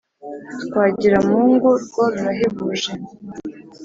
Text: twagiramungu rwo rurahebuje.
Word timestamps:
twagiramungu 0.63 1.69
rwo 1.83 2.03
rurahebuje. 2.13 2.91